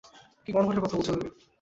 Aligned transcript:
কি 0.45 0.49
গণভোটের 0.51 0.81
কথা 0.83 0.95
বলছ 0.97 1.07
তুমি? 1.09 1.27